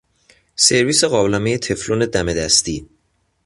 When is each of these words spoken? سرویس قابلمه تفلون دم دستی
سرویس 0.55 1.03
قابلمه 1.03 1.57
تفلون 1.57 2.05
دم 2.05 2.33
دستی 2.33 2.87